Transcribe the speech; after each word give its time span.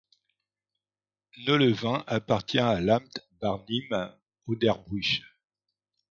Neulewin 1.45 2.03
appartient 2.07 2.57
à 2.57 2.81
l'Amt 2.81 3.19
Barnim-Oderbruch. 3.39 5.21